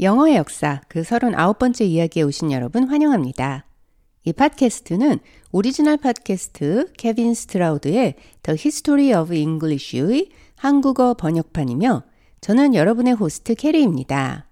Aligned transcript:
영어의 0.00 0.36
역사 0.36 0.80
그 0.88 1.02
39번째 1.02 1.84
이야기에 1.84 2.22
오신 2.22 2.52
여러분 2.52 2.84
환영합니다. 2.84 3.66
이 4.24 4.32
팟캐스트는 4.32 5.18
오리지널 5.50 5.96
팟캐스트 5.96 6.92
케빈 6.96 7.34
스트라우드의 7.34 8.14
The 8.42 8.56
History 8.56 9.20
of 9.20 9.34
English의 9.34 10.28
한국어 10.54 11.14
번역판이며 11.14 12.04
저는 12.40 12.74
여러분의 12.76 13.14
호스트 13.14 13.56
캐리입니다. 13.56 14.46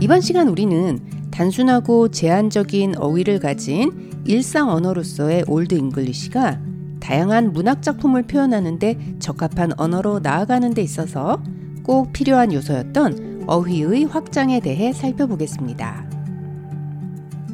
이번 0.00 0.20
시간 0.20 0.48
우리는 0.48 1.00
단순하고 1.30 2.08
제한적인 2.10 2.98
어휘를 2.98 3.38
가진 3.40 4.22
일상 4.26 4.68
언어로서의 4.68 5.44
Old 5.48 5.74
English가 5.74 6.73
다양한 7.04 7.52
문학 7.52 7.82
작품을 7.82 8.22
표현하는데 8.22 9.16
적합한 9.18 9.72
언어로 9.76 10.20
나아가는 10.20 10.72
데 10.72 10.80
있어서 10.80 11.42
꼭 11.82 12.14
필요한 12.14 12.50
요소였던 12.50 13.44
어휘의 13.46 14.06
확장에 14.06 14.58
대해 14.60 14.90
살펴보겠습니다. 14.94 16.02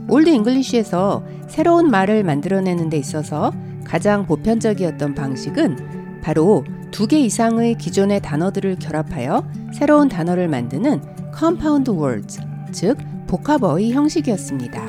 Old 0.08 0.30
English에서 0.30 1.24
새로운 1.48 1.90
말을 1.90 2.22
만들어내는 2.22 2.90
데 2.90 2.96
있어서 2.96 3.52
가장 3.82 4.24
보편적이었던 4.24 5.16
방식은 5.16 6.20
바로 6.22 6.64
두 6.92 7.08
개 7.08 7.18
이상의 7.18 7.74
기존의 7.76 8.20
단어들을 8.22 8.76
결합하여 8.78 9.44
새로운 9.72 10.08
단어를 10.08 10.46
만드는 10.46 11.02
compound 11.36 11.90
words, 11.90 12.40
즉 12.70 12.98
복합어의 13.26 13.92
형식이었습니다. 13.92 14.80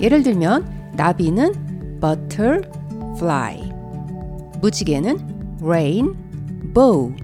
예를 0.00 0.22
들면 0.22 0.92
나비는 0.94 1.98
butter, 2.00 2.62
fly, 3.16 3.70
무지개는 4.60 5.58
rain, 5.62 6.14
bow. 6.74 7.14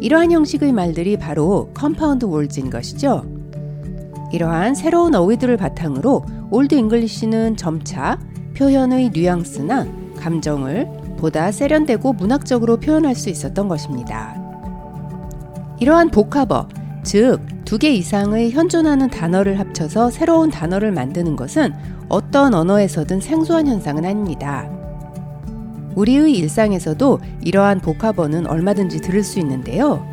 이러한 0.00 0.30
형식의 0.30 0.72
말들이 0.72 1.16
바로 1.16 1.70
compound 1.78 2.26
words인 2.26 2.70
것이죠. 2.70 3.24
이러한 4.32 4.74
새로운 4.74 5.14
어휘들을 5.14 5.56
바탕으로 5.56 6.24
Old 6.50 6.74
English는 6.74 7.56
점차 7.56 8.18
표현의 8.56 9.10
뉘앙스나 9.10 9.86
감정을 10.18 10.88
보다 11.16 11.50
세련되고 11.50 12.12
문학적으로 12.12 12.76
표현할 12.76 13.14
수 13.14 13.28
있었던 13.28 13.68
것입니다. 13.68 14.36
이러한 15.80 16.10
복합어, 16.10 16.68
즉, 17.02 17.40
두 17.64 17.78
개 17.78 17.90
이상의 17.90 18.50
현존하는 18.50 19.10
단어를 19.10 19.58
합쳐서 19.58 20.10
새로운 20.10 20.50
단어를 20.50 20.90
만드는 20.92 21.36
것은 21.36 21.72
어떤 22.08 22.54
언어에서든 22.54 23.20
생소한 23.20 23.66
현상은 23.66 24.04
아닙니다. 24.04 24.77
우리의 25.98 26.32
일상에서도 26.32 27.18
이러한 27.42 27.80
복합어는 27.80 28.46
얼마든지 28.46 29.00
들을 29.00 29.24
수 29.24 29.40
있는데요. 29.40 30.06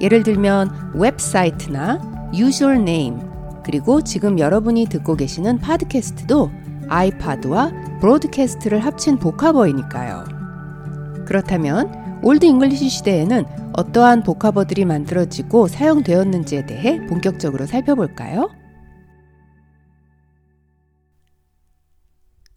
예를 0.00 0.22
들면 0.22 0.92
웹사이트나 0.94 2.30
user 2.34 2.80
name 2.80 3.20
그리고 3.64 4.02
지금 4.02 4.38
여러분이 4.38 4.86
듣고 4.86 5.14
계시는 5.14 5.58
팟캐스트도 5.58 6.50
iPod와 6.88 7.72
broadcast를 8.00 8.78
합친 8.80 9.18
복합어이니까요. 9.18 10.24
그렇다면 11.26 12.20
Old 12.22 12.46
English 12.46 12.88
시대에는 12.88 13.44
어떠한 13.74 14.22
복합어들이 14.22 14.86
만들어지고 14.86 15.68
사용되었는지에 15.68 16.64
대해 16.64 17.04
본격적으로 17.06 17.66
살펴볼까요? 17.66 18.57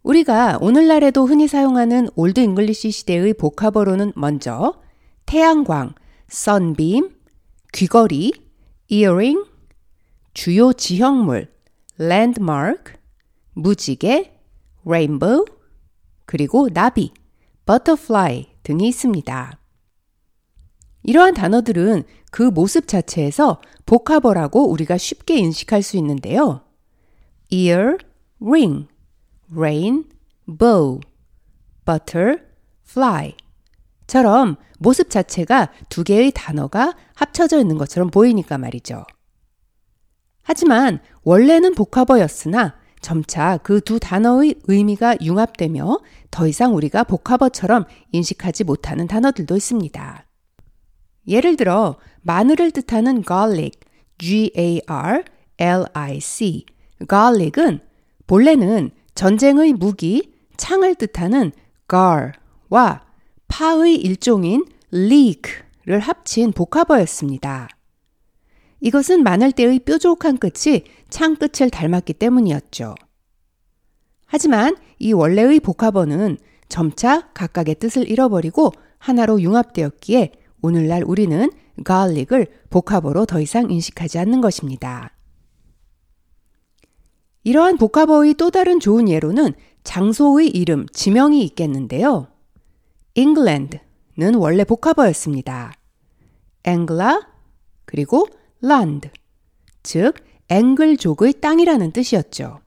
우리가 0.04 0.58
오늘날에도 0.62 1.26
흔히 1.26 1.48
사용하는 1.48 2.10
Old 2.16 2.40
English 2.40 2.90
시대의 2.92 3.36
복합어로는 3.36 4.14
먼저 4.16 4.82
태양광, 5.26 5.94
sunbeam, 6.30 7.16
귀걸이, 7.72 8.34
earring, 8.88 9.48
주요 10.34 10.74
지형물, 10.74 11.54
landmark, 12.00 12.96
무지개, 13.54 14.34
rainbow, 14.86 15.46
그리고 16.26 16.70
나비, 16.70 17.14
butterfly 17.68 18.48
등이 18.64 18.88
있습니다. 18.88 19.60
이러한 21.04 21.34
단어들은 21.36 22.04
그 22.32 22.44
모습 22.44 22.88
자체에서 22.88 23.62
복합어라고 23.86 24.70
우리가 24.72 24.98
쉽게 24.98 25.38
인식할 25.38 25.84
수 25.84 25.98
있는데요. 25.98 26.62
ear, 27.50 27.98
ring, 28.42 28.88
rain, 29.56 30.06
bow, 30.46 31.00
butter, 31.86 32.38
fly 32.88 33.34
처럼 34.08 34.58
모습 34.80 35.10
자체가 35.10 35.72
두 35.90 36.04
개의 36.04 36.32
단어가 36.34 36.96
합쳐져 37.16 37.60
있는 37.60 37.78
것처럼 37.78 38.10
보이니까 38.10 38.58
말이죠. 38.58 39.06
하지만 40.44 41.00
원래는 41.24 41.76
복합어였으나 41.76 42.76
점차 43.00 43.58
그 43.58 43.80
두 43.82 44.00
단어의 44.00 44.56
의미가 44.66 45.18
융합되며 45.22 46.00
더 46.30 46.48
이상 46.48 46.76
우리가 46.76 47.04
복합어처럼 47.04 47.86
인식하지 48.12 48.64
못하는 48.64 49.08
단어들도 49.08 49.56
있습니다. 49.56 50.26
예를 51.28 51.56
들어 51.56 51.98
마늘을 52.22 52.72
뜻하는 52.72 53.24
garlic, 53.28 53.80
G-A-R-L-I-C, 54.18 54.86
garlic은 57.10 57.80
본래는 58.28 58.92
전쟁의 59.16 59.74
무기, 59.74 60.34
창을 60.58 60.96
뜻하는 60.96 61.52
gar와 61.88 63.02
파의 63.48 63.96
일종인 63.96 64.66
leek를 64.94 66.00
합친 66.00 66.52
복합어였습니다. 66.52 67.70
이것은 68.80 69.24
마늘대의 69.24 69.80
뾰족한 69.80 70.38
끝이 70.38 70.84
창 71.10 71.36
끝을 71.36 71.70
닮았기 71.70 72.14
때문이었죠. 72.14 72.96
하지만 74.26 74.76
이 74.98 75.14
원래의 75.14 75.60
복합어는 75.60 76.38
점차 76.70 77.30
각각의 77.34 77.76
뜻을 77.76 78.10
잃어버리고 78.10 78.72
하나로 78.98 79.42
융합되었기에 79.42 80.32
오늘날 80.62 81.04
우리는 81.04 81.52
garlic을 81.84 82.48
복합어로 82.70 83.26
더 83.26 83.42
이상 83.42 83.70
인식하지 83.70 84.20
않는 84.20 84.42
것입니다. 84.42 85.12
이러한 87.44 87.78
복합어의 87.78 88.36
또 88.36 88.52
다른 88.52 88.80
좋은 88.80 89.10
예로는 89.10 89.54
장소의 89.84 90.50
이름, 90.50 90.86
지명이 90.88 91.44
있겠는데요. 91.46 92.28
England는 93.16 94.36
원래 94.36 94.64
복합어였습니다. 94.64 95.74
Angla 96.68 97.22
그리고 97.86 98.28
land, 98.64 99.10
즉 99.82 100.14
앵글족의 100.50 101.42
땅이라는 101.42 101.92
뜻이었죠. 101.92 102.60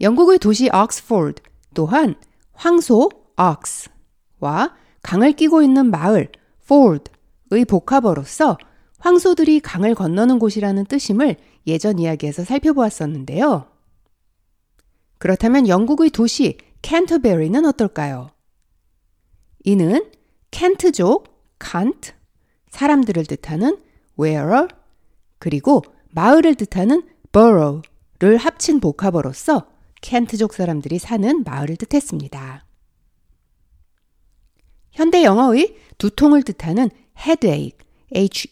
영국의 0.00 0.38
도시 0.38 0.68
옥스포드 0.72 1.42
또한 1.74 2.16
황소 2.52 3.08
ox와 3.36 4.74
강을 5.02 5.32
끼고 5.32 5.62
있는 5.62 5.90
마을 5.90 6.28
ford의 6.64 7.64
복합어로서 7.68 8.58
황소들이 8.98 9.60
강을 9.60 9.94
건너는 9.94 10.38
곳이라는 10.38 10.84
뜻임을 10.86 11.36
예전 11.66 11.98
이야기에서 11.98 12.44
살펴보았었는데요. 12.44 13.66
그렇다면 15.18 15.68
영국의 15.68 16.10
도시 16.10 16.58
캔터베리는 16.82 17.64
어떨까요? 17.64 18.30
이는 19.64 20.10
켄트족, 20.50 21.26
Cant, 21.58 22.12
사람들을 22.70 23.26
뜻하는 23.26 23.78
ware, 24.18 24.68
그리고 25.38 25.82
마을을 26.10 26.54
뜻하는 26.54 27.02
borough를 27.32 28.36
합친 28.38 28.80
복합어로서 28.80 29.68
켄트족 30.00 30.54
사람들이 30.54 30.98
사는 30.98 31.42
마을을 31.44 31.76
뜻했습니다. 31.76 32.64
현대 34.92 35.22
영어의 35.22 35.76
두통을 35.98 36.42
뜻하는 36.42 36.90
headache, 38.14 38.48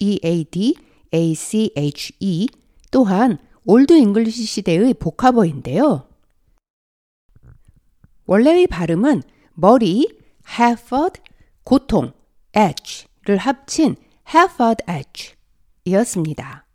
H-E-A-D-A-C-H-E 1.12 2.46
또한 2.90 3.38
Old 3.64 3.92
English 3.92 4.44
시대의 4.44 4.94
복합어인데요. 4.94 6.08
원래의 8.26 8.66
발음은 8.66 9.22
머리, 9.54 10.08
heafod, 10.48 11.20
고통, 11.64 12.12
ece를 12.56 13.38
합친 13.38 13.96
heafod 14.28 14.84
ece 14.88 15.34
이었습니다. 15.84 16.66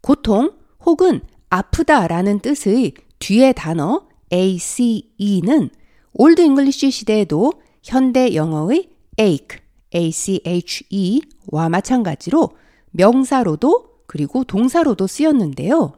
고통 0.00 0.52
혹은 0.84 1.20
아프다 1.50 2.06
라는 2.08 2.40
뜻의 2.40 2.94
뒤의 3.18 3.54
단어 3.54 4.08
ece는 4.32 5.70
Old 6.12 6.40
English 6.40 6.90
시대에도 6.90 7.52
현대 7.82 8.34
영어의 8.34 8.90
ache, 9.18 9.60
A-C-H-E와 9.94 11.68
마찬가지로 11.68 12.50
명사로도 12.90 13.90
그리고 14.06 14.44
동사로도 14.44 15.06
쓰였는데요. 15.06 15.92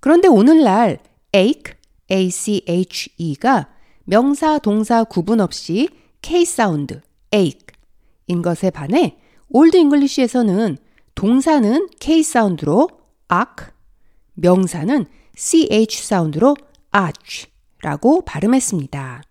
그런데 0.00 0.28
오늘날 0.28 0.98
ache, 1.34 1.74
A-C-H-E가 2.10 3.68
명사, 4.04 4.58
동사 4.58 5.04
구분 5.04 5.40
없이 5.40 5.88
K 6.20 6.44
sound, 6.44 7.00
ache인 7.32 8.42
것에 8.42 8.70
반해 8.70 9.16
Old 9.48 9.76
English에서는 9.76 10.78
동사는 11.14 11.88
K 12.00 12.22
sound로 12.22 12.88
arc, 13.32 13.72
명사는 14.34 15.06
CH 15.36 16.04
sound로 16.04 16.56
arch라고 16.94 18.22
발음했습니다. 18.24 19.22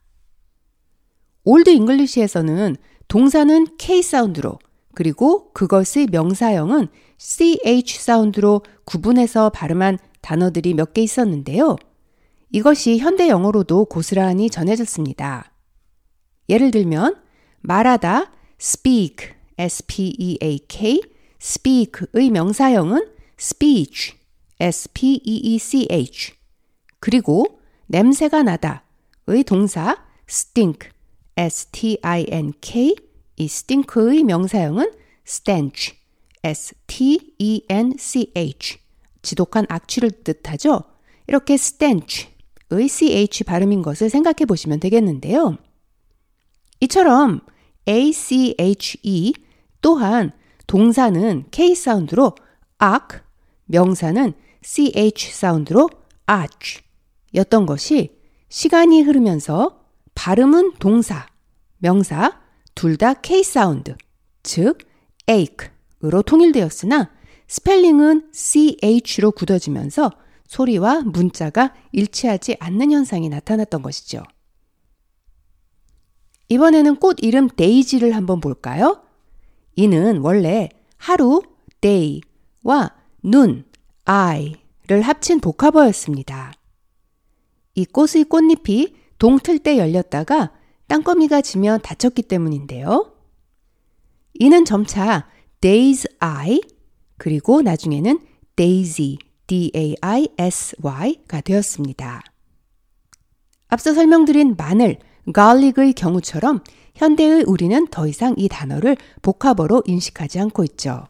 Old 1.44 1.70
English에서는 1.70 2.78
동사는 3.12 3.68
K 3.78 4.02
sound로 4.02 4.58
그리고 4.96 5.52
그것의 5.52 6.08
명사형은 6.12 6.88
CH 7.18 8.00
사운드로 8.00 8.62
구분해서 8.86 9.50
발음한 9.50 10.00
단어들이 10.22 10.74
몇 10.76 10.94
개 10.94 11.02
있었는데요. 11.02 11.76
이것이 12.52 13.00
현대 13.00 13.28
영어로도 13.28 13.84
고스란히 13.86 14.50
전해졌습니다. 14.50 15.52
예를 16.48 16.72
들면 16.72 17.18
말하다 17.60 18.32
speak, 18.62 19.32
s-p-e-a-k, 19.58 21.02
speak의 21.42 22.30
명사형은 22.30 23.10
speech, 23.38 24.16
s-p-e-e-c-h 24.58 26.34
그리고 27.02 27.60
냄새가 27.88 28.44
나다의 28.44 29.44
동사 29.46 29.98
stink, 30.30 30.90
s-t-i-n-k 31.38 32.96
이 33.38 33.46
stink의 33.46 34.24
명사형은 34.24 34.92
stench, 35.26 35.96
s-t-e-n-c-h 36.44 37.32
지독한 39.22 39.66
악취를 39.70 40.24
뜻하죠. 40.24 40.84
이렇게 41.28 41.56
stench의 41.56 43.28
ch 43.30 43.44
발음인 43.44 43.82
것을 43.82 44.10
생각해 44.10 44.46
보시면 44.48 44.80
되겠는데요. 44.80 45.58
이처럼 46.82 47.42
ache 47.88 49.34
또한 49.82 50.32
동사는 50.68 51.46
k 51.52 51.76
사운드로 51.76 52.36
arc, 52.82 53.20
명사는 53.66 54.34
ch 54.62 55.32
사운드로 55.32 55.90
arch 56.30 56.82
였던 57.36 57.66
것이 57.66 58.20
시간이 58.50 59.02
흐르면서 59.02 59.81
발음은 60.16 60.74
동사, 60.80 61.28
명사 61.78 62.40
둘 62.76 62.98
다 62.98 63.14
k 63.14 63.44
sound, 63.44 63.96
즉 64.44 64.80
ache으로 65.30 66.22
통일되었으나 66.24 67.12
스펠링은 67.48 68.32
ch로 68.34 69.32
굳어지면서 69.32 70.12
소리와 70.48 71.02
문자가 71.02 71.74
일치하지 71.92 72.58
않는 72.60 72.92
현상이 72.92 73.30
나타났던 73.30 73.82
것이죠. 73.82 74.24
이번에는 76.50 76.98
꽃 76.98 77.18
이름 77.22 77.48
데이지를 77.48 78.14
한번 78.14 78.42
볼까요? 78.42 79.04
이는 79.76 80.18
원래 80.20 80.70
하루, 80.98 81.42
day와 81.80 82.96
눈, 83.24 83.66
eye를 84.06 85.02
합친 85.02 85.40
복합어였습니다. 85.40 86.54
이 87.76 87.86
꽃의 87.86 88.26
꽃잎이 88.30 89.01
동틀 89.22 89.60
때 89.60 89.78
열렸다가 89.78 90.52
땅거미가 90.88 91.42
지며 91.42 91.78
다쳤기 91.78 92.24
때문인데요. 92.24 93.14
이는 94.34 94.66
점차 94.66 95.28
day's 95.62 96.10
eye 96.24 96.60
그리고 97.20 97.62
나중에는 97.62 98.20
daisy 98.56 99.20
D-A-I-S-Y가 99.46 101.42
되었습니다. 101.42 102.24
앞서 103.68 103.94
설명드린 103.94 104.56
마늘, 104.58 104.98
garlic의 105.36 105.94
경우처럼 105.94 106.64
현대의 106.96 107.44
우리는 107.46 107.86
더 107.90 108.08
이상 108.08 108.34
이 108.38 108.48
단어를 108.50 108.98
복합어로 109.22 109.84
인식하지 109.86 110.40
않고 110.40 110.64
있죠. 110.64 111.06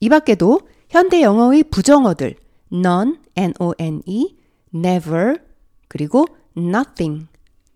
이 0.00 0.08
밖에도 0.08 0.62
현대 0.88 1.22
영어의 1.22 1.62
부정어들 1.70 2.34
none, 2.72 3.18
n-o-n-e, 3.36 4.36
never, 4.74 5.43
그리고 5.94 6.26
nothing 6.56 7.28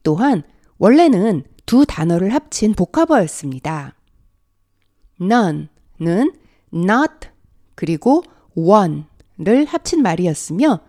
또한 0.03 0.43
원래는 0.79 1.44
두 1.67 1.87
단어를 1.87 2.35
합친 2.35 2.75
복합어였습니다. 2.75 3.94
none는 5.20 6.32
not 6.75 7.29
그리고 7.76 8.25
one를 8.56 9.67
합친 9.69 10.03
말이었으며 10.03 10.81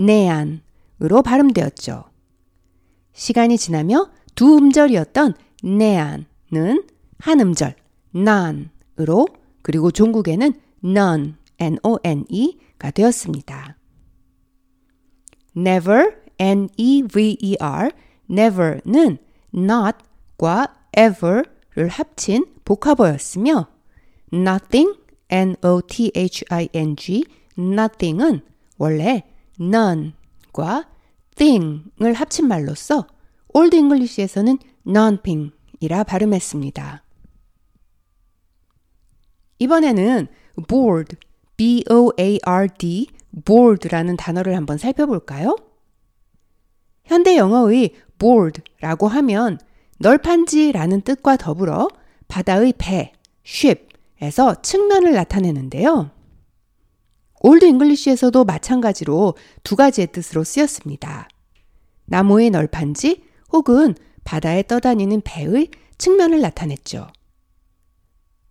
nean으로 0.00 1.20
발음되었죠. 1.22 2.04
시간이 3.12 3.58
지나며 3.58 4.10
두 4.34 4.56
음절이었던 4.56 5.34
nean은 5.62 6.84
한 7.18 7.40
음절 7.40 7.76
none으로 8.14 9.26
그리고 9.60 9.90
종국에는 9.90 10.54
none, 10.82 11.34
n-o-n-e가 11.58 12.92
되었습니다. 12.92 13.76
never, 15.54 16.27
n-e-v-e-r, 16.38 17.90
never는 18.30 19.18
not과 19.54 20.74
ever를 20.96 21.88
합친 21.88 22.46
복합어였으며 22.64 23.68
nothing, 24.32 24.98
n-o-t-h-i-n-g, 25.30 27.24
nothing은 27.58 28.40
원래 28.78 29.24
none과 29.60 30.88
thing을 31.36 32.12
합친 32.14 32.48
말로써 32.48 33.06
Old 33.48 33.76
English에서는 33.76 34.58
nothing이라 34.86 36.04
발음했습니다. 36.04 37.02
이번에는 39.58 40.26
board, 40.68 41.16
b-o-a-r-d, 41.56 43.06
board라는 43.44 44.16
단어를 44.16 44.56
한번 44.56 44.78
살펴볼까요? 44.78 45.56
현대 47.08 47.36
영어의 47.36 47.94
board라고 48.18 49.08
하면 49.08 49.58
널판지라는 49.98 51.00
뜻과 51.00 51.36
더불어 51.36 51.88
바다의 52.28 52.74
배, 52.78 53.12
ship에서 53.44 54.60
측면을 54.62 55.12
나타내는데요. 55.12 56.10
Old 57.40 57.64
English에서도 57.64 58.44
마찬가지로 58.44 59.34
두 59.62 59.74
가지의 59.74 60.08
뜻으로 60.08 60.44
쓰였습니다. 60.44 61.28
나무의 62.04 62.50
널판지 62.50 63.22
혹은 63.52 63.94
바다에 64.24 64.62
떠다니는 64.62 65.22
배의 65.22 65.70
측면을 65.96 66.40
나타냈죠. 66.40 67.08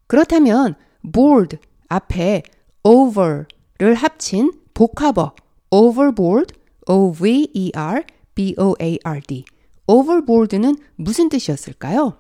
그렇다면 0.08 0.76
board 1.14 1.58
앞에 1.90 2.44
over를 2.84 3.94
합친 3.96 4.52
복합어 4.74 5.36
overboard, 5.70 6.54
o-v-e-r, 6.88 8.04
b-o-a-r-d 8.38 9.46
overboard는 9.88 10.76
무슨 10.96 11.28
뜻이었을까요? 11.28 12.20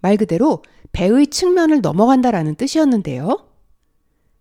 말 0.00 0.18
그대로 0.18 0.62
배의 0.92 1.28
측면을 1.28 1.80
넘어간다라는 1.80 2.56
뜻이었는데요. 2.56 3.48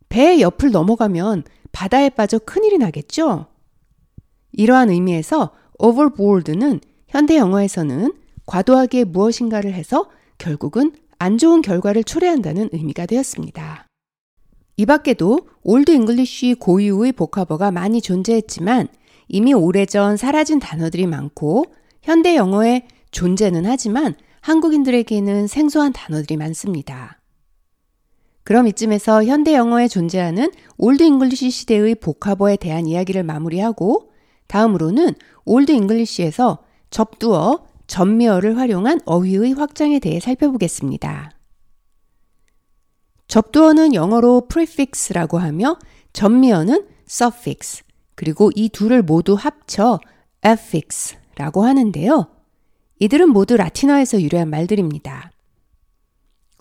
배의 0.10 0.42
옆을 0.42 0.72
넘어가면 0.72 1.44
바다에 1.72 2.10
빠져 2.10 2.40
큰일이 2.40 2.78
나겠죠? 2.78 3.48
이러한 4.52 4.90
의미에서 4.90 5.54
overboard는 5.80 6.82
현대 7.08 7.38
영어에서는 7.38 8.14
과도하게 8.46 9.06
무엇인가를 9.06 9.74
해서 9.74 10.10
결국은 10.38 10.92
안 11.18 11.38
좋은 11.38 11.62
결과를 11.62 12.04
초래한다는 12.04 12.70
의미가 12.74 13.06
되었습니다. 13.06 13.88
이 14.78 14.86
밖에도 14.86 15.40
Old 15.64 15.92
English 15.92 16.56
고유의 16.56 17.14
복합어가 17.14 17.72
많이 17.72 18.02
존재했지만 18.02 18.88
이미 19.28 19.54
오래전 19.54 20.18
사라진 20.18 20.60
단어들이 20.60 21.06
많고 21.08 21.66
현대 22.02 22.36
영어에 22.36 22.88
존재는 23.12 23.66
하지만 23.66 24.16
한국인들에게는 24.42 25.48
생소한 25.48 25.94
단어들이 25.94 26.38
많습니다. 26.38 27.20
그럼 28.44 28.68
이쯤에서 28.68 29.26
현대 29.26 29.54
영어에 29.54 29.90
존재하는 29.90 30.50
Old 30.78 31.04
English 31.04 31.50
시대의 31.50 31.96
복합어에 31.96 32.56
대한 32.56 32.88
이야기를 32.88 33.24
마무리하고 33.24 34.12
다음으로는 34.48 35.16
Old 35.44 35.72
English에서 35.74 36.60
접두어, 36.90 37.66
접미어를 37.88 38.58
활용한 38.58 39.02
어휘의 39.06 39.54
확장에 39.54 40.00
대해 40.00 40.22
살펴보겠습니다. 40.22 41.32
접두어는 43.28 43.94
영어로 43.94 44.48
prefix라고 44.48 45.38
하며 45.38 45.78
접미어는 46.14 46.88
suffix, 47.10 47.84
그리고 48.18 48.50
이 48.56 48.68
둘을 48.70 49.04
모두 49.04 49.36
합쳐 49.36 50.00
affix라고 50.44 51.64
하는데요. 51.64 52.28
이들은 53.00 53.30
모두 53.30 53.56
라틴어에서 53.56 54.22
유래한 54.24 54.50
말들입니다. 54.50 55.32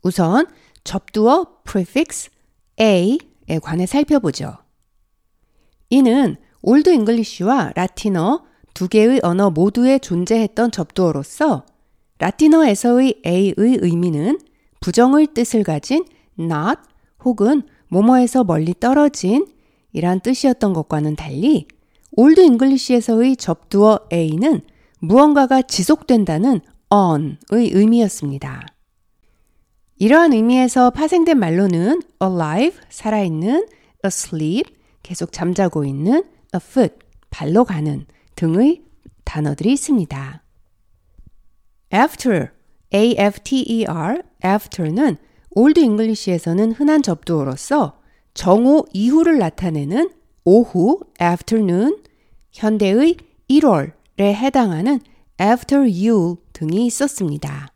우선 0.03 0.47
접두어 0.85 1.63
prefix 1.65 2.31
a에 2.79 3.59
관해 3.63 3.87
살펴보죠. 3.87 4.59
이는 5.89 6.37
Old 6.61 6.91
English와 6.91 7.73
라틴어 7.75 8.45
두 8.75 8.89
개의 8.89 9.21
언어 9.23 9.49
모두에 9.49 9.99
존재했던 9.99 10.73
접두어로서 10.73 11.65
라틴어에서의 12.19 13.23
A의 13.25 13.55
의미는 13.57 14.39
부정의 14.81 15.29
뜻을 15.33 15.65
가진 15.65 16.05
not 16.39 16.81
혹은 17.25 17.63
뭐뭐에서 17.89 18.45
멀리 18.45 18.75
떨어진 18.79 19.47
이란 19.97 20.21
뜻이었던 20.21 20.75
것과는 20.75 21.17
달리 21.17 21.67
Old 22.13 22.39
English에서의 22.41 23.37
접두어 23.37 24.01
A는 24.13 24.61
무언가가 24.99 25.63
지속된다는 25.63 26.61
on의 26.91 27.71
의미였습니다. 27.73 28.67
이러한 29.97 30.35
의미에서 30.35 30.91
파생된 30.91 31.39
말로는 31.39 32.03
alive, 32.23 32.79
살아있는, 32.91 33.67
asleep, 34.05 34.71
계속 35.03 35.33
잠자고 35.33 35.87
있는, 35.87 36.25
afoot, 36.55 36.95
발로 37.31 37.65
가는 37.65 38.05
등의 38.35 38.83
단어들이 39.25 39.73
있습니다. 39.73 40.43
after, 41.95 42.51
A-F-T-E-R, 42.93 44.23
after는 44.45 45.17
Old 45.53 45.81
English에서는 45.81 46.73
흔한 46.73 47.01
접두어로서 47.01 47.99
정오 48.37 48.85
이후를 48.93 49.39
나타내는 49.39 50.11
오후, 50.45 51.01
afternoon, 51.21 52.03
현대의 52.53 53.17
1월에 53.49 54.21
해당하는 54.21 55.01
after 55.41 55.81
you 55.81 56.37
등이 56.53 56.87
있었습니다. 56.87 57.73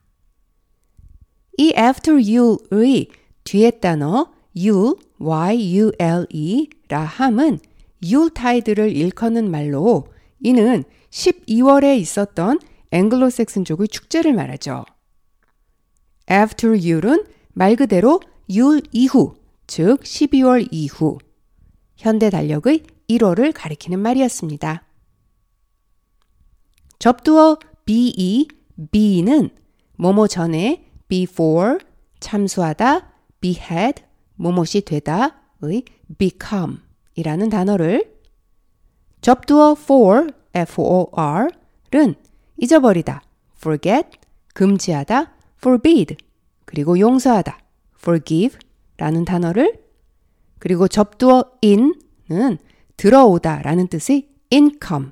이 1.56 1.72
after 1.76 2.20
you의 2.20 3.08
뒤에 3.44 3.70
단어 3.70 4.30
you, 4.54 4.96
y-u-l-e라 5.18 7.04
함은 7.04 7.58
유타이드를 8.02 8.94
일컫는 8.94 9.50
말로 9.50 10.08
이는 10.42 10.84
12월에 11.10 11.98
있었던 11.98 12.60
앵글로색슨족의 12.90 13.88
축제를 13.88 14.34
말하죠. 14.34 14.84
after 16.30 16.78
you는 16.78 17.24
말 17.54 17.76
그대로 17.76 18.20
율 18.50 18.82
이후, 18.92 19.39
즉 19.70 20.00
12월 20.00 20.66
이후, 20.72 21.18
현대 21.96 22.28
달력의 22.28 22.82
1월을 23.08 23.52
가리키는 23.54 24.00
말이었습니다. 24.00 24.82
접두어 26.98 27.56
be, 27.84 28.48
be는 28.90 29.50
뭐뭐 29.96 30.26
전에 30.26 30.90
before, 31.06 31.78
참수하다, 32.18 33.12
be 33.40 33.56
had, 33.60 34.02
뭐뭐이 34.34 34.82
되다의 34.84 35.84
become 36.18 36.78
이라는 37.14 37.48
단어를 37.48 38.12
접두어 39.20 39.76
for, 39.78 40.32
for,은 40.52 42.14
잊어버리다, 42.56 43.22
forget, 43.56 44.18
금지하다, 44.52 45.32
forbid, 45.62 46.16
그리고 46.64 46.98
용서하다, 46.98 47.56
forgive 48.00 48.58
라는 49.00 49.24
단어를 49.24 49.80
그리고 50.58 50.86
접두어 50.86 51.44
in은 51.64 52.58
들어오다 52.98 53.62
라는 53.62 53.88
뜻의 53.88 54.28
income. 54.52 55.08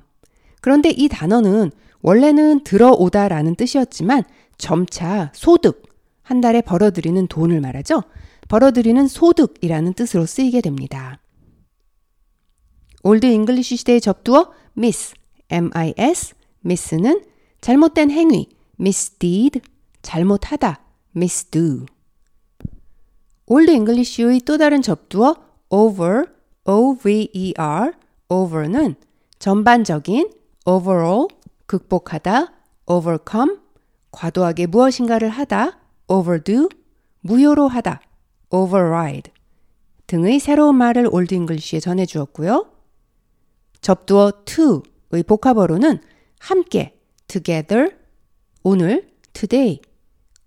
그런데 0.61 0.91
이 0.91 1.07
단어는 1.07 1.71
원래는 2.01 2.63
들어오다 2.63 3.27
라는 3.29 3.55
뜻이었지만 3.55 4.23
점차 4.59 5.31
소득, 5.33 5.83
한 6.21 6.39
달에 6.39 6.61
벌어들이는 6.61 7.27
돈을 7.27 7.61
말하죠. 7.61 8.03
벌어들이는 8.47 9.07
소득이라는 9.07 9.93
뜻으로 9.93 10.27
쓰이게 10.27 10.61
됩니다. 10.61 11.19
Old 13.01 13.25
English 13.25 13.77
시대의 13.77 14.01
접두어 14.01 14.51
mis, 14.77 15.15
m-i-s, 15.49 16.35
mis는 16.63 17.23
잘못된 17.61 18.11
행위, 18.11 18.49
misdeed, 18.79 19.61
잘못하다, 20.03 20.79
misdo. 21.15 21.85
Old 23.51 23.71
English의 23.71 24.41
또 24.41 24.59
다른 24.59 24.83
접두어 24.83 25.35
over, 25.69 26.25
over, 26.65 27.93
over는 28.29 28.95
전반적인, 29.39 30.29
overall, 30.67 31.27
극복하다, 31.65 32.53
overcome, 32.85 33.57
과도하게 34.11 34.67
무엇인가를 34.67 35.29
하다, 35.29 35.79
overdo, 36.07 36.69
무효로 37.21 37.67
하다, 37.67 38.01
override 38.51 39.33
등의 40.05 40.39
새로운 40.39 40.75
말을 40.75 41.09
Old 41.11 41.33
English에 41.33 41.79
전해 41.79 42.05
주었고요. 42.05 42.71
접두어 43.81 44.43
to의 44.45 45.23
복합어로는 45.25 46.01
함께, 46.39 46.99
together, 47.27 47.95
오늘, 48.61 49.09
today, 49.33 49.81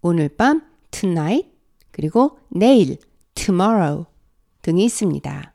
오늘 0.02 0.28
밤, 0.28 0.62
tonight, 0.92 1.51
그리고 1.92 2.38
내일, 2.48 2.98
tomorrow 3.34 4.06
등이 4.62 4.84
있습니다. 4.84 5.54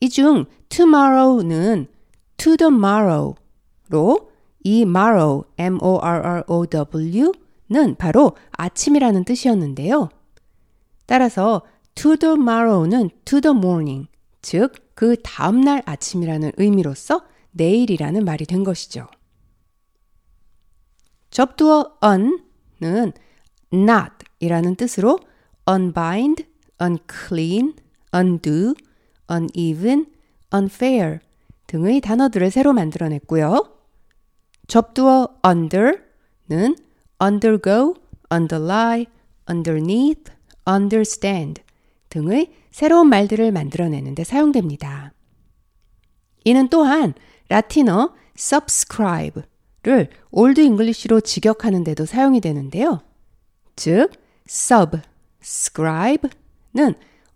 이 0.00 0.08
중 0.08 0.44
tomorrow는 0.68 1.86
to 2.36 2.56
the 2.56 2.72
morrow로 2.72 4.30
이 4.64 4.82
morrow, 4.82 5.44
m-o-r-r-o-w는 5.58 6.74
바로 7.96 8.36
아침이라는 8.52 9.24
뜻이었는데요. 9.24 10.10
따라서 11.06 11.62
to 11.94 12.16
the 12.16 12.34
morrow는 12.34 13.10
to 13.24 13.40
the 13.40 13.56
morning, 13.56 14.08
즉 14.42 14.82
그 14.94 15.16
다음날 15.22 15.82
아침이라는 15.84 16.52
의미로서 16.56 17.24
내일이라는 17.52 18.24
말이 18.24 18.46
된 18.46 18.62
것이죠. 18.62 19.08
접두어 21.30 21.96
un는 22.04 23.12
not 23.72 24.12
이라는 24.42 24.74
뜻으로 24.74 25.20
unbind, 25.70 26.44
unclean, 26.82 27.74
undo, 28.12 28.74
uneven, 29.30 30.06
unfair 30.52 31.20
등의 31.68 32.00
단어들을 32.00 32.50
새로 32.50 32.72
만들어냈고요. 32.72 33.72
접두어 34.66 35.28
under는 35.46 36.76
undergo, 37.22 37.94
underlie, 38.32 39.06
underneath, 39.48 40.32
understand 40.68 41.62
등의 42.08 42.52
새로운 42.72 43.08
말들을 43.08 43.52
만들어내는데 43.52 44.24
사용됩니다. 44.24 45.12
이는 46.44 46.68
또한 46.68 47.14
라틴어 47.48 48.12
subscribe를 48.36 50.08
Old 50.32 50.60
English로 50.60 51.20
직역하는 51.20 51.84
데도 51.84 52.06
사용이 52.06 52.40
되는데요. 52.40 53.02
즉 53.76 54.10
subscribe는 54.48 56.32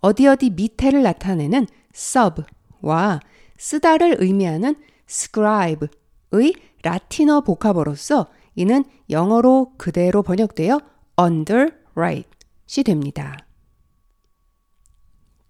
어디 0.00 0.26
어디 0.26 0.50
밑에를 0.50 1.02
나타내는 1.02 1.66
sub와 1.94 3.20
쓰다를 3.58 4.16
의미하는 4.18 4.76
scribe의 5.08 6.52
라틴어 6.82 7.40
복합어로서 7.40 8.26
이는 8.54 8.84
영어로 9.10 9.72
그대로 9.76 10.22
번역되어 10.22 10.80
underwrite이 11.18 12.84
됩니다. 12.84 13.36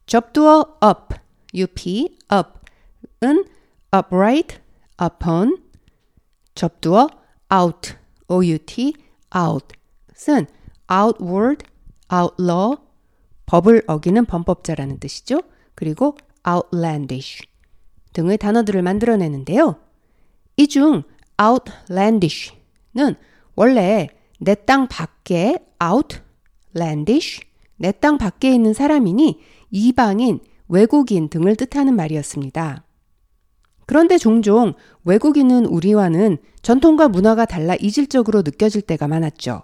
접두어 0.07 0.79
up, 0.85 1.17
up, 1.55 1.81
up은 2.31 3.45
upright, 3.95 4.59
upon, 5.03 5.63
접두어 6.55 7.09
out, 7.53 7.95
out, 8.31 8.93
out은 9.35 10.47
outward, 10.93 11.65
outlaw, 12.13 12.77
법을 13.47 13.83
어기는 13.87 14.25
범법자라는 14.25 14.99
뜻이죠. 14.99 15.41
그리고 15.75 16.17
outlandish 16.49 17.43
등의 18.13 18.39
단어들을 18.39 18.83
만들어내는데요. 18.83 19.77
이 20.57 20.67
중 20.67 21.03
outlandish는 21.41 23.15
원래 23.57 24.09
내 24.41 24.55
땅 24.55 24.89
밖에 24.89 25.59
outlandish, 25.83 27.43
내 27.77 27.93
땅 27.93 28.19
밖에 28.19 28.53
있는 28.53 28.73
사람이니 28.73 29.41
이방인, 29.71 30.41
외국인 30.69 31.29
등을 31.29 31.57
뜻하는 31.57 31.95
말이었습니다. 31.95 32.85
그런데 33.87 34.19
종종 34.19 34.75
외국인은 35.05 35.67
우리와는 35.67 36.39
전통과 36.63 37.09
문화가 37.09 37.45
달라 37.45 37.77
이질적으로 37.77 38.43
느껴질 38.43 38.83
때가 38.83 39.07
많았죠. 39.07 39.63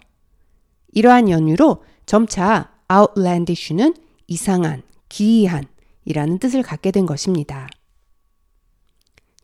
이러한 0.93 1.29
연유로 1.29 1.83
점차 2.07 2.71
outlandish는 2.93 3.95
이상한, 4.27 4.83
기이한 5.09 5.65
이라는 6.05 6.39
뜻을 6.39 6.63
갖게 6.63 6.91
된 6.91 7.07
것입니다. 7.07 7.69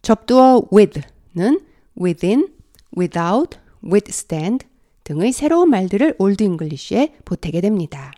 접두어 0.02 0.68
with는 0.72 1.60
within, 2.00 2.48
without, 2.96 3.58
withstand 3.84 4.66
등의 5.04 5.32
새로운 5.32 5.70
말들을 5.70 6.16
Old 6.18 6.42
English에 6.42 7.16
보태게 7.24 7.60
됩니다. 7.60 8.12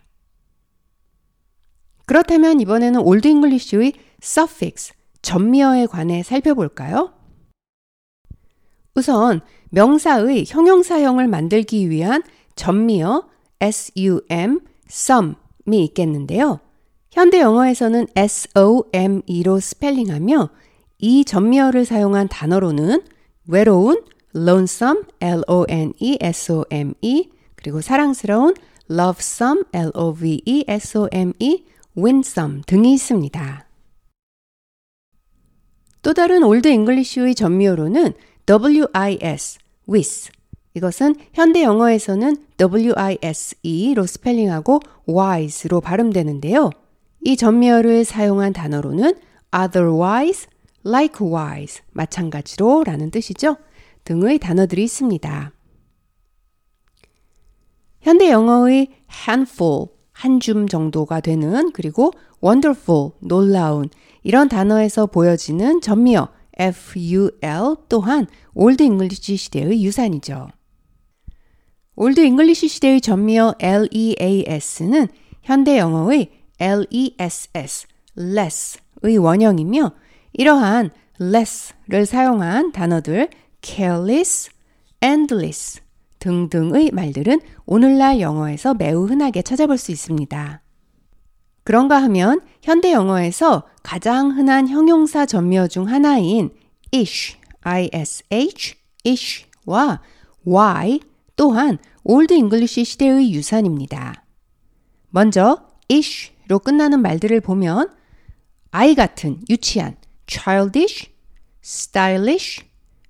그렇다면 2.05 2.59
이번에는 2.59 2.99
Old 2.99 3.27
English의 3.27 3.93
suffix, 4.21 4.93
접미어에 5.21 5.85
관해 5.85 6.23
살펴볼까요? 6.23 7.13
우선 8.95 9.41
명사의 9.69 10.45
형용사형을 10.47 11.27
만들기 11.27 11.89
위한 11.89 12.23
접미어 12.55 13.29
sum, 13.61 14.59
some이 14.89 15.85
있겠는데요. 15.85 16.59
현대 17.11 17.39
영어에서는 17.39 18.07
some로 18.15 19.59
스펠링하며 19.59 20.49
이 20.99 21.25
접미어를 21.25 21.85
사용한 21.85 22.27
단어로는 22.29 23.03
외로운 23.47 24.03
lonesome, 24.35 25.03
l-o-n-e-s-o-m-e 25.19 25.61
그리고 27.55 27.81
사랑스러운 27.81 28.53
lovesome, 28.89 29.63
l-o-v-e-s-o-m-e, 29.73 31.65
winsome 31.97 32.61
등이 32.65 32.93
있습니다. 32.93 33.67
또 36.01 36.13
다른 36.13 36.43
Old 36.43 36.67
English의 36.67 37.35
접미어로는 37.35 38.13
wis, 38.49 39.59
with 39.87 40.31
이것은 40.73 41.15
현대 41.33 41.63
영어에서는 41.63 42.37
wise로 42.59 44.05
스펠링하고 44.05 44.79
wise로 45.09 45.81
발음되는데요. 45.81 46.69
이 47.21 47.35
전미어를 47.35 48.05
사용한 48.05 48.53
단어로는 48.53 49.13
otherwise, 49.53 50.47
likewise, 50.85 51.81
마찬가지로 51.91 52.83
라는 52.85 53.11
뜻이죠. 53.11 53.57
등의 54.05 54.39
단어들이 54.39 54.83
있습니다. 54.83 55.51
현대 58.01 58.31
영어의 58.31 58.87
handful, 59.27 59.87
한 60.13 60.39
줌 60.39 60.67
정도가 60.67 61.19
되는 61.19 61.71
그리고 61.71 62.11
wonderful, 62.43 63.11
놀라운 63.19 63.89
이런 64.23 64.49
단어에서 64.49 65.07
보여지는 65.07 65.81
접미어 65.81 66.29
ful 66.59 67.31
또한 67.89 68.27
Old 68.53 68.83
English 68.83 69.35
시대의 69.35 69.83
유산이죠. 69.83 70.47
Old 72.03 72.19
English 72.19 72.67
시대의 72.67 72.99
접미어 72.99 73.53
leas는 73.61 75.07
현대 75.43 75.77
영어의 75.77 76.31
less, 76.59 77.47
less의 78.17 79.17
원형이며 79.19 79.91
이러한 80.33 80.89
less를 81.21 82.07
사용한 82.07 82.71
단어들 82.71 83.29
careless, 83.61 84.49
endless 85.03 85.79
등등의 86.17 86.89
말들은 86.91 87.39
오늘날 87.67 88.19
영어에서 88.19 88.73
매우 88.73 89.05
흔하게 89.05 89.43
찾아볼 89.43 89.77
수 89.77 89.91
있습니다. 89.91 90.63
그런가 91.63 92.01
하면 92.01 92.41
현대 92.63 92.93
영어에서 92.93 93.67
가장 93.83 94.35
흔한 94.35 94.67
형용사 94.67 95.27
접미어 95.27 95.67
중 95.67 95.87
하나인 95.87 96.49
ish, 96.91 97.37
ish, 97.63 98.75
ish와 99.05 100.01
y 100.45 100.99
또한 101.35 101.79
Old 102.03 102.33
English 102.33 102.83
시대의 102.83 103.33
유산입니다. 103.33 104.25
먼저 105.09 105.67
ish로 105.89 106.59
끝나는 106.59 107.01
말들을 107.01 107.41
보면 107.41 107.91
아이 108.71 108.95
같은, 108.95 109.41
유치한, 109.49 109.97
childish, 110.27 111.11
stylish, 111.63 112.63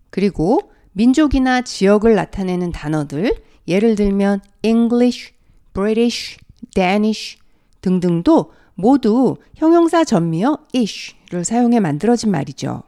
그리고 0.09 0.71
민족이나 0.93 1.61
지역을 1.61 2.15
나타내는 2.15 2.71
단어들, 2.71 3.35
예를 3.67 3.95
들면 3.95 4.41
English, 4.63 5.33
British, 5.73 6.37
Danish, 6.73 7.37
등등도 7.81 8.51
모두 8.75 9.37
형용사 9.55 10.03
접미어 10.03 10.57
ish를 10.73 11.45
사용해 11.45 11.79
만들어진 11.79 12.31
말이죠. 12.31 12.83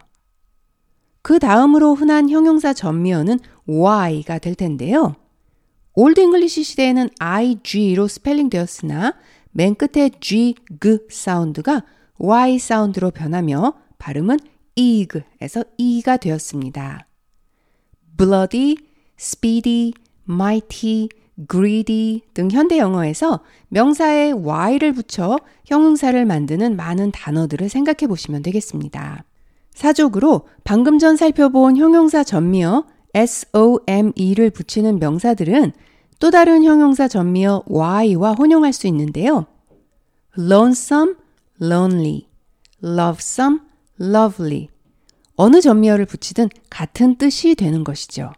그 1.22 1.40
다음으로 1.40 1.96
흔한 1.96 2.30
형용사 2.30 2.74
접미어는 2.74 3.40
y가 3.66 4.40
될 4.40 4.56
텐데요. 4.56 5.16
Old 5.96 6.20
English 6.20 6.64
시대에는 6.64 7.10
ig로 7.20 8.08
스펠링 8.08 8.50
되었으나 8.50 9.14
맨 9.52 9.76
끝에 9.76 10.10
g, 10.20 10.56
g 10.82 11.00
사운드가 11.10 11.84
y 12.18 12.58
사운드로 12.58 13.12
변하며 13.12 13.76
발음은 14.00 14.40
eg에서 14.76 15.64
e가 15.78 16.18
되었습니다. 16.18 17.08
bloody, 18.18 18.78
speedy, 19.20 19.94
mighty, 20.28 21.10
greedy 21.50 22.22
등 22.34 22.50
현대 22.50 22.80
영어에서 22.80 23.42
명사에 23.70 24.32
y를 24.32 24.94
붙여 24.94 25.38
형용사를 25.66 26.26
만드는 26.26 26.76
많은 26.76 27.12
단어들을 27.12 27.70
생각해 27.70 28.08
보시면 28.08 28.42
되겠습니다. 28.42 29.26
사족으로 29.76 30.48
방금 30.64 30.98
전 30.98 31.18
살펴본 31.18 31.78
형용사 31.78 32.24
전미어 32.24 32.86
some를 33.16 34.50
붙이는 34.50 35.00
명사들은 35.00 35.74
또 36.20 36.32
다른 36.32 36.64
형용사 36.64 37.08
전미어 37.08 37.64
y와 37.68 38.34
혼용할 38.34 38.74
수 38.74 38.88
있는데요. 38.88 39.46
lonesome, 40.38 41.16
lonely, 41.62 42.28
lovesome, 42.84 43.60
lovely. 44.00 44.70
어느 45.36 45.62
접미어를 45.62 46.06
붙이든 46.06 46.50
같은 46.70 47.18
뜻이 47.18 47.56
되는 47.56 47.84
것이죠. 47.84 48.32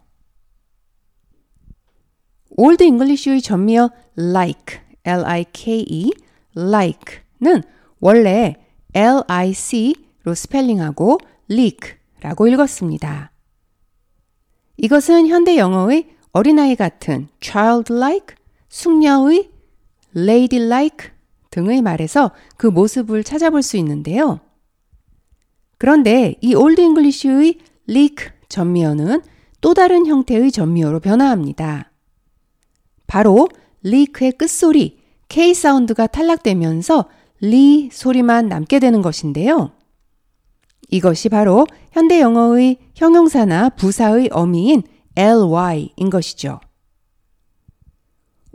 Old 2.50 2.82
English의 2.84 3.42
접미어 3.42 3.90
like, 4.18 4.80
l-i-k-e, 5.04 6.10
like는 6.56 7.62
원래 8.00 8.56
l-i-c로 8.94 10.34
스펠링하고 10.34 11.18
leak라고 11.50 12.48
읽었습니다. 12.48 13.30
이것은 14.76 15.28
현대 15.28 15.56
영어의 15.56 16.08
어린아이 16.32 16.76
같은 16.76 17.28
childlike, 17.40 18.36
숙녀의 18.68 19.50
ladylike 20.14 21.10
등의 21.50 21.82
말에서 21.82 22.32
그 22.56 22.66
모습을 22.66 23.24
찾아볼 23.24 23.62
수 23.62 23.76
있는데요. 23.78 24.40
그런데 25.78 26.34
이 26.40 26.54
Old 26.54 26.80
English의 26.80 27.58
leak 27.88 28.28
접미어는 28.48 29.22
또 29.60 29.74
다른 29.74 30.06
형태의 30.06 30.52
접미어로 30.52 31.00
변화합니다. 31.00 31.90
바로 33.06 33.48
leak의 33.82 34.32
끝소리 34.32 34.98
K 35.28 35.54
사운드가 35.54 36.06
탈락되면서 36.06 37.08
리 37.40 37.88
소리만 37.92 38.48
남게 38.48 38.78
되는 38.78 39.02
것인데요. 39.02 39.72
이것이 40.90 41.28
바로 41.28 41.66
현대 41.92 42.20
영어의 42.20 42.78
형용사나 42.94 43.70
부사의 43.70 44.28
어미인 44.32 44.82
ly인 45.16 46.10
것이죠. 46.10 46.60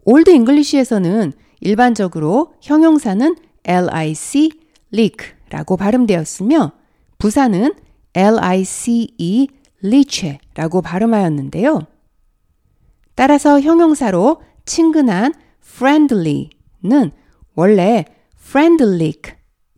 Old 0.06 0.30
English에서는 0.32 1.34
일반적으로 1.60 2.54
형용사는 2.62 3.36
lic, 3.63 4.50
leak라고 4.94 5.78
발음되었으며 5.78 6.72
부사는 7.17 7.74
lice, 8.15 9.08
leach라고 9.84 10.82
발음하였는데요. 10.82 11.82
따라서 13.15 13.60
형용사로 13.60 14.41
친근한 14.65 15.34
friendly는 15.63 17.12
원래 17.56 18.06
friendly, 18.39 19.13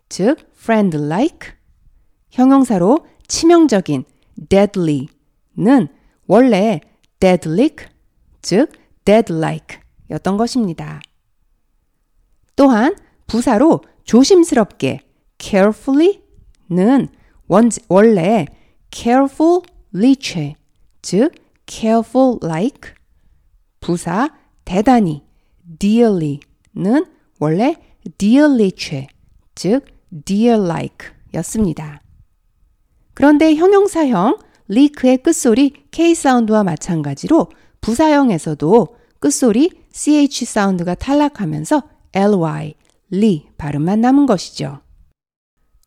즉 0.10 0.38
friend-like, 0.58 1.54
형용사로 2.34 3.06
치명적인 3.28 4.06
deadly는 4.50 5.88
원래 6.26 6.82
deadly, 7.19 7.69
즉 8.41 8.72
dead-like 9.06 9.78
였던 10.10 10.38
것입니다. 10.38 11.00
또한 12.56 12.96
부사로 13.28 13.82
조심스럽게 14.04 15.02
carefully는 15.38 17.08
원래 17.88 18.46
carefully, 18.91 20.15
즉 21.04 21.32
careful-like 21.67 22.93
부사 23.80 24.30
대단히 24.65 25.24
dearly는 25.78 27.06
원래 27.39 27.76
dearly 28.17 28.72
최, 28.72 29.08
즉 29.54 29.86
dear 30.26 30.60
like 30.65 31.10
였습니다. 31.36 32.03
그런데 33.13 33.56
형용사형 33.56 34.38
leak의 34.69 35.17
끝소리 35.23 35.73
K 35.91 36.15
사운드와 36.15 36.63
마찬가지로 36.63 37.49
부사형에서도 37.82 38.88
끝소리 39.19 39.71
CH 39.91 40.45
사운드가 40.45 40.95
탈락하면서 40.95 41.84
ly, 42.13 42.73
리 43.12 43.47
발음만 43.58 44.02
남은 44.02 44.26
것이죠. 44.26 44.80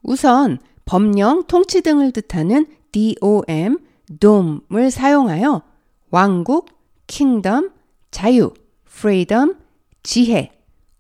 우선 0.03 0.59
법령, 0.85 1.45
통치 1.49 1.83
등을 1.83 2.13
뜻하는 2.13 2.67
dom, 2.93 3.79
dom을 4.21 4.91
사용하여 4.91 5.63
왕국, 6.11 6.69
kingdom, 7.07 7.71
자유, 8.11 8.55
freedom, 8.89 9.57
지혜, 10.03 10.53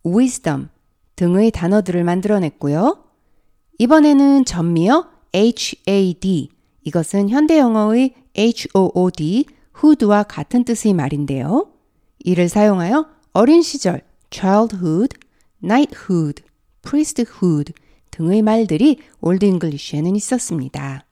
wisdom 0.04 0.68
등의 1.14 1.52
단어들을 1.52 2.02
만들어냈고요. 2.04 3.04
이번에는 3.78 4.44
접미어 4.44 5.15
had, 5.37 6.49
이것은 6.83 7.29
현대 7.29 7.59
영어의 7.59 8.14
HOOD, 8.37 9.44
hood와 9.77 10.22
같은 10.22 10.64
뜻의 10.64 10.94
말인데요. 10.94 11.70
이를 12.20 12.49
사용하여 12.49 13.07
어린 13.33 13.61
시절, 13.61 14.01
childhood, 14.31 15.16
knighthood, 15.61 16.42
priesthood 16.83 17.72
등의 18.11 18.40
말들이 18.42 18.99
Old 19.20 19.44
English에는 19.44 20.16
있었습니다. 20.16 21.05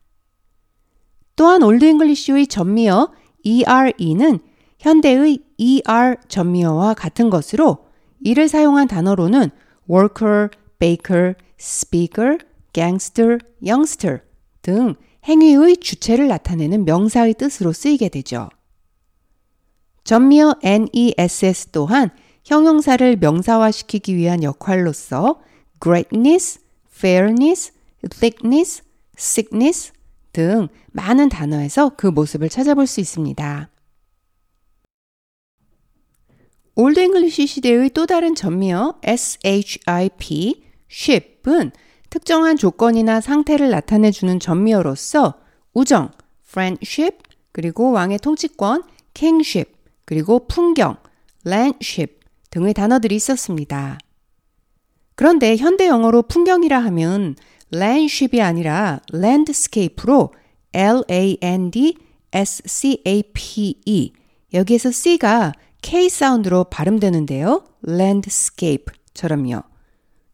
또한 1.36 1.62
Old 1.62 1.84
English의 1.84 2.46
접미어 2.46 3.12
ERE는 3.44 4.38
현대의 4.78 5.38
ER 5.58 6.16
전미어와 6.28 6.94
같은 6.94 7.28
것으로 7.28 7.86
이를 8.20 8.48
사용한 8.48 8.88
단어로는 8.88 9.50
worker, 9.90 10.48
baker, 10.78 11.34
speaker, 11.60 12.38
gangster, 12.74 13.38
youngster 13.66 14.18
등 14.60 14.94
행위의 15.26 15.78
주체를 15.78 16.28
나타내는 16.28 16.84
명사의 16.84 17.34
뜻으로 17.34 17.72
쓰이게 17.72 18.10
되죠. 18.10 18.50
전미어 20.04 20.56
NESS 20.62 21.68
또한 21.72 22.10
형용사를 22.44 23.16
명사화시키기 23.16 24.14
위한 24.16 24.42
역할로서 24.42 25.40
greatness, 25.82 26.60
fairness, 26.94 27.72
thickness, 28.10 28.82
sickness 29.16 29.92
등 30.32 30.68
많은 30.92 31.30
단어에서 31.30 31.92
그 31.96 32.06
모습을 32.06 32.50
찾아볼 32.50 32.86
수 32.86 33.00
있습니다. 33.00 33.70
Old 36.76 37.00
English 37.00 37.46
시대의 37.46 37.90
또 37.90 38.04
다른 38.04 38.34
접미어 38.34 38.98
ship, 39.06 40.54
ship은 40.90 41.72
특정한 42.14 42.56
조건이나 42.56 43.20
상태를 43.20 43.70
나타내 43.70 44.12
주는 44.12 44.38
접미어로서 44.38 45.34
우정, 45.72 46.12
friendship, 46.48 47.18
그리고 47.50 47.90
왕의 47.90 48.20
통치권, 48.20 48.84
kingship, 49.14 49.72
그리고 50.04 50.46
풍경, 50.46 50.96
landship 51.44 52.20
등의 52.50 52.72
단어들이 52.72 53.16
있었습니다. 53.16 53.98
그런데 55.16 55.56
현대 55.56 55.88
영어로 55.88 56.22
풍경이라 56.22 56.78
하면 56.84 57.34
landship이 57.74 58.40
아니라 58.40 59.00
landscape로 59.12 60.32
L-A-N-D-S-C-A-P-E 60.72 61.32
여기에서 64.52 64.92
C가 64.92 65.52
K 65.82 66.08
사운드로 66.08 66.62
발음되는데요. 66.70 67.64
landscape처럼요. 67.88 69.64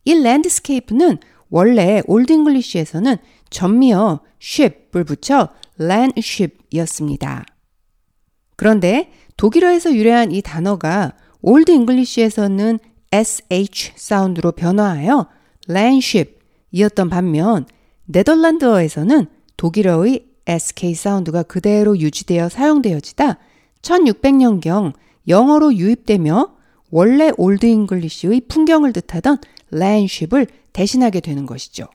이 0.04 0.12
landscape는 0.12 1.18
원래 1.50 2.02
Old 2.06 2.33
English에서는 2.33 3.16
접미어 3.50 4.20
ship을 4.40 5.04
붙여 5.04 5.48
landship이었습니다. 5.80 7.44
그런데 8.56 9.10
독일어에서 9.36 9.94
유래한 9.94 10.32
이 10.32 10.42
단어가 10.42 11.12
Old 11.42 11.70
English에서는 11.72 12.78
sh 13.12 13.92
사운드로 13.96 14.52
변화하여 14.52 15.26
landship이었던 15.68 17.08
반면 17.10 17.66
네덜란드어에서는 18.06 19.26
독일어의 19.56 20.26
sk 20.46 20.94
사운드가 20.94 21.42
그대로 21.44 21.98
유지되어 21.98 22.48
사용되어지다 22.48 23.38
1600년경 23.82 24.92
영어로 25.28 25.74
유입되며 25.74 26.54
원래 26.90 27.30
Old 27.37 27.66
English의 27.66 28.42
풍경을 28.48 28.92
뜻하던 28.92 29.38
landship을 29.72 30.46
대신하게 30.72 31.20
되는 31.20 31.46
것이죠. 31.46 31.87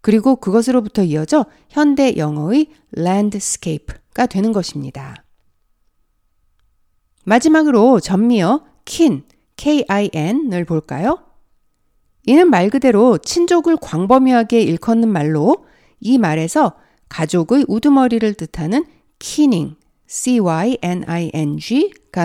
그리고 0.00 0.36
그것으로부터 0.36 1.02
이어져 1.02 1.46
현대 1.68 2.16
영어의 2.16 2.68
landscape가 2.96 4.26
되는 4.26 4.52
것입니다. 4.52 5.24
마지막으로 7.24 8.00
전미어 8.00 8.64
kin, 8.84 9.24
K-I-N을 9.56 10.64
볼까요? 10.64 11.18
이는 12.26 12.48
말 12.48 12.70
그대로 12.70 13.18
친족을 13.18 13.76
광범위하게 13.76 14.62
일컫는 14.62 15.08
말로 15.08 15.66
이 16.00 16.16
말에서 16.18 16.74
가족의 17.08 17.66
우두머리를 17.68 18.34
뜻하는 18.34 18.86
키닝, 19.18 19.76
C-Y-N-I-N-G가 20.06 21.06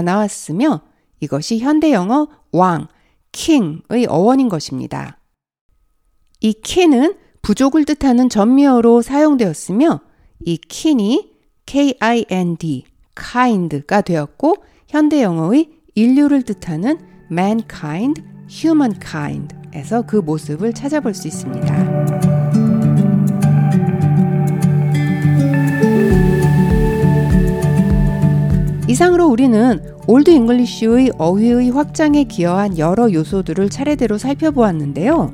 나왔으며 0.02 0.82
이것이 1.20 1.60
현대 1.60 1.92
영어 1.92 2.28
왕, 2.52 2.88
king의 3.36 4.08
어원인 4.08 4.50
것입니다. 4.50 5.20
이 6.40 6.54
kin은 6.54 7.16
부족을 7.42 7.86
뜻하는 7.86 8.30
전미어로 8.30 9.02
사용되었으며 9.02 10.00
이 10.46 10.58
kin이 10.58 11.32
K-I-N-D, 11.66 12.86
kind가 13.16 14.02
되었고 14.02 14.56
현대 14.88 15.22
영어의 15.22 15.70
인류를 15.96 16.44
뜻하는 16.44 17.00
mankind, 17.32 18.24
humankind에서 18.50 20.04
그 20.04 20.18
모습을 20.18 20.74
찾아볼 20.74 21.14
수 21.14 21.28
있습니다. 21.28 22.05
이상으로 28.88 29.26
우리는 29.28 29.82
Old 30.06 30.30
English의 30.30 31.14
어휘의 31.18 31.72
확장에 31.72 32.24
기여한 32.26 32.78
여러 32.78 33.12
요소들을 33.12 33.70
차례대로 33.70 34.20
살펴보았는데요. 34.20 35.34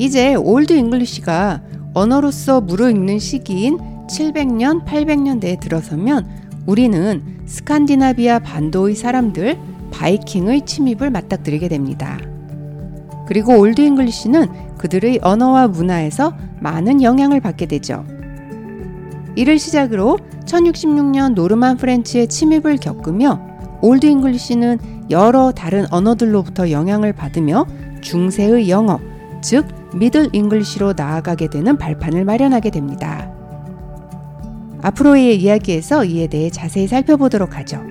이제 0.00 0.34
Old 0.34 0.72
English가 0.72 1.62
언어로서 1.94 2.60
무르익는 2.60 3.20
시기인 3.20 3.78
700년, 4.08 4.84
800년대에 4.84 5.60
들어서면 5.60 6.26
우리는 6.66 7.22
스칸디나비아 7.46 8.40
반도의 8.40 8.96
사람들, 8.96 9.56
바이킹의 9.92 10.66
침입을 10.66 11.10
맞닥뜨리게 11.10 11.68
됩니다. 11.68 12.18
그리고 13.28 13.56
Old 13.56 13.80
English는 13.82 14.76
그들의 14.78 15.20
언어와 15.22 15.68
문화에서 15.68 16.36
많은 16.58 17.02
영향을 17.02 17.40
받게 17.40 17.66
되죠. 17.66 18.04
이를 19.36 19.58
시작으로 19.58 20.18
1066년 20.44 21.34
Norman 21.34 21.76
French의 21.76 22.28
침입을 22.28 22.76
겪으며 22.76 23.40
Old 23.82 24.06
English는 24.06 24.78
여러 25.10 25.52
다른 25.52 25.86
언어들로부터 25.90 26.70
영향을 26.70 27.12
받으며 27.12 27.66
중세의 28.00 28.70
영어, 28.70 28.98
즉 29.42 29.66
Middle 29.94 30.30
English로 30.32 30.94
나아가게 30.96 31.48
되는 31.48 31.76
발판을 31.76 32.24
마련하게 32.24 32.70
됩니다. 32.70 33.30
앞으로의 34.82 35.40
이야기에서 35.40 36.04
이에 36.04 36.26
대해 36.26 36.50
자세히 36.50 36.86
살펴보도록 36.86 37.56
하죠. 37.58 37.82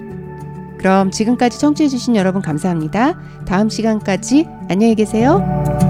그럼 0.78 1.12
지금까지 1.12 1.60
청취해주신 1.60 2.16
여러분 2.16 2.42
감사합니다. 2.42 3.18
다음 3.46 3.70
시간까지 3.70 4.48
안녕히 4.70 4.96
계세요. 4.96 5.83